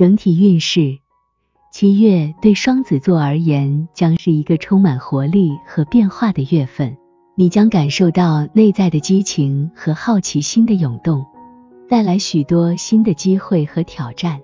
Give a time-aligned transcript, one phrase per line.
[0.00, 0.98] 整体运势，
[1.70, 6.96] 七月对双子座而言将是一个充满活力和变化的月份，
[7.34, 11.26] 你将感受到内在的激情和好奇心的涌动，
[11.86, 14.40] 带来许多新的机会和挑战。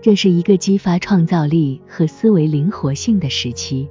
[0.00, 3.86] 这是一个激发创造力和思维灵活性的时期，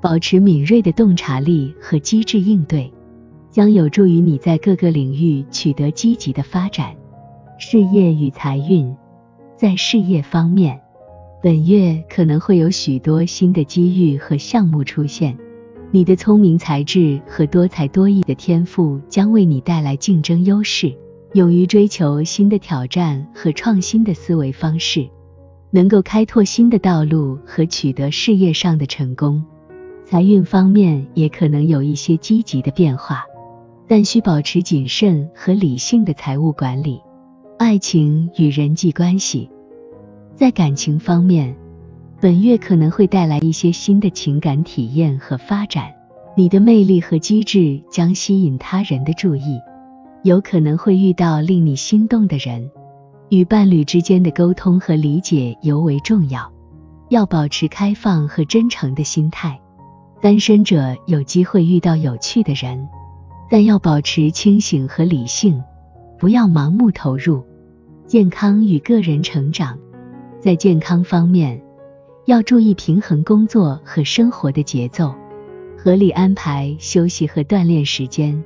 [0.00, 2.88] 保持敏锐的洞察力和机智应对，
[3.50, 6.94] 将有助于你在各个领域取得积极的发展。
[7.58, 8.94] 事业与财运，
[9.56, 10.78] 在事业方面，
[11.42, 15.34] 本月可能会有许多新的机遇和项目出现。
[15.90, 20.94] 你的聪明才智和多才多艺的天赋将为你带来竞争优势。
[21.32, 25.08] 勇于追求新的挑战和创新的思维方式，
[25.70, 29.42] 能够开拓新的道路和取得事业上的成功。
[30.04, 33.24] 财运方面也可能有一些积极的变化，
[33.88, 37.00] 但需保持谨慎和理性的财务管理。
[37.58, 39.48] 爱情与人际关系，
[40.34, 41.56] 在感情方面，
[42.20, 45.90] 本月可能会带来一些新的情感体验和发展。
[46.36, 49.58] 你的魅力和机智将吸引他人的注意，
[50.22, 52.70] 有可能会遇到令你心动的人。
[53.30, 56.52] 与伴侣之间的沟通和理解尤为重要，
[57.08, 59.58] 要保持开放和真诚的心态。
[60.20, 62.86] 单身者有机会遇到有趣的人，
[63.50, 65.62] 但要保持清醒和理性。
[66.18, 67.44] 不要盲目投入。
[68.06, 69.78] 健康与个人成长，
[70.40, 71.60] 在健康方面，
[72.24, 75.12] 要注意平衡工作和生活的节奏，
[75.76, 78.44] 合理安排休息和锻炼时间，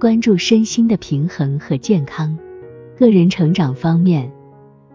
[0.00, 2.36] 关注身心的平衡和健康。
[2.96, 4.32] 个人成长方面，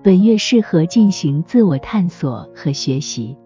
[0.04, 3.38] 本月适合进行自我探索和学习，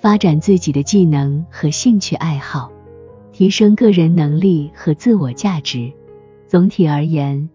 [0.00, 2.72] 发展自己的技能和兴趣爱好，
[3.32, 5.92] 提升个人能力和自我价值。
[6.46, 7.50] 总体而言。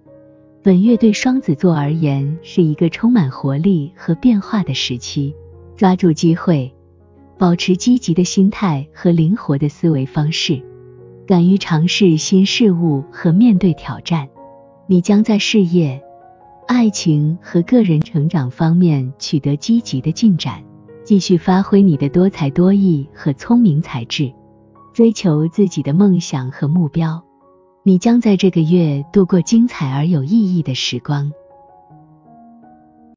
[0.66, 5.36] 本月对双子座而言是一个充满活力和变化的时期，
[5.76, 6.74] 抓住机会，
[7.38, 10.60] 保持积极的心态和灵活的思维方式，
[11.28, 14.28] 敢于尝试新事物和面对挑战，
[14.88, 16.02] 你将在事业、
[16.68, 20.64] 爱情和个人成长方面取得积极的进展。
[21.04, 24.34] 继续发挥你的多才多艺和聪明才智，
[24.94, 27.24] 追求自己的梦想和目标。
[27.88, 31.31] 你将在这个月度过精彩而有意义的时光。